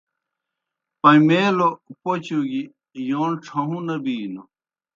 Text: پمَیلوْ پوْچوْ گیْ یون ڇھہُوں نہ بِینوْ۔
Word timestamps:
پمَیلوْ 1.01 1.69
پوْچوْ 2.01 2.39
گیْ 2.49 2.63
یون 3.07 3.29
ڇھہُوں 3.43 3.81
نہ 3.87 3.95
بِینوْ۔ 4.03 4.43